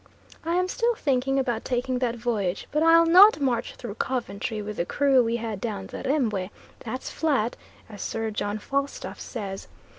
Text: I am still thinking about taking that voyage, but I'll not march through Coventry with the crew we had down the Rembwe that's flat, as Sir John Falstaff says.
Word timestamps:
I 0.43 0.55
am 0.55 0.67
still 0.67 0.95
thinking 0.95 1.37
about 1.37 1.63
taking 1.63 1.99
that 1.99 2.15
voyage, 2.15 2.67
but 2.71 2.81
I'll 2.81 3.05
not 3.05 3.39
march 3.39 3.75
through 3.75 3.93
Coventry 3.99 4.59
with 4.59 4.77
the 4.77 4.83
crew 4.87 5.23
we 5.23 5.35
had 5.35 5.61
down 5.61 5.85
the 5.85 6.01
Rembwe 6.01 6.49
that's 6.79 7.11
flat, 7.11 7.55
as 7.87 8.01
Sir 8.01 8.31
John 8.31 8.57
Falstaff 8.57 9.19
says. 9.19 9.67